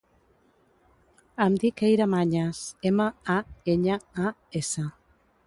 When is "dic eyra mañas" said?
1.63-2.63